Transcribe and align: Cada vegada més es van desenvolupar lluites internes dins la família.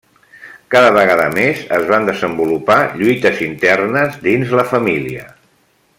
Cada 0.75 0.93
vegada 0.95 1.27
més 1.33 1.61
es 1.77 1.85
van 1.91 2.09
desenvolupar 2.11 2.79
lluites 3.03 3.45
internes 3.49 4.19
dins 4.27 4.59
la 4.63 4.67
família. 4.75 5.33